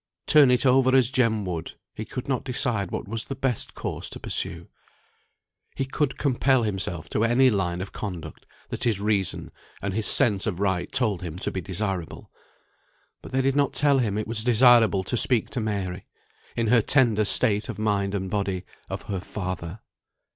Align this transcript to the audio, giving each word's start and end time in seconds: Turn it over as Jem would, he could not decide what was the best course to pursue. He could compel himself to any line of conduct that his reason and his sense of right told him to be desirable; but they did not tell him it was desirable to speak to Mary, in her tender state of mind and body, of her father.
Turn 0.25 0.49
it 0.49 0.65
over 0.65 0.95
as 0.95 1.11
Jem 1.11 1.45
would, 1.45 1.73
he 1.93 2.05
could 2.05 2.27
not 2.27 2.43
decide 2.43 2.89
what 2.89 3.07
was 3.07 3.25
the 3.25 3.35
best 3.35 3.75
course 3.75 4.09
to 4.09 4.19
pursue. 4.19 4.67
He 5.75 5.85
could 5.85 6.17
compel 6.17 6.63
himself 6.63 7.07
to 7.09 7.23
any 7.23 7.51
line 7.51 7.81
of 7.81 7.91
conduct 7.91 8.47
that 8.69 8.83
his 8.83 8.99
reason 8.99 9.51
and 9.79 9.93
his 9.93 10.07
sense 10.07 10.47
of 10.47 10.59
right 10.59 10.91
told 10.91 11.21
him 11.21 11.37
to 11.37 11.51
be 11.51 11.61
desirable; 11.61 12.31
but 13.21 13.31
they 13.31 13.41
did 13.41 13.55
not 13.55 13.73
tell 13.73 13.99
him 13.99 14.17
it 14.17 14.27
was 14.27 14.43
desirable 14.43 15.03
to 15.03 15.15
speak 15.15 15.51
to 15.51 15.59
Mary, 15.59 16.07
in 16.55 16.65
her 16.69 16.81
tender 16.81 17.23
state 17.23 17.69
of 17.69 17.77
mind 17.77 18.15
and 18.15 18.31
body, 18.31 18.63
of 18.89 19.03
her 19.03 19.19
father. 19.19 19.81